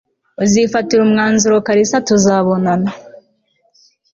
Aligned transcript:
uzifatira 0.43 1.01
umwanzuro 1.03 1.55
karisa 1.67 1.97
tuzabonana 2.07 2.89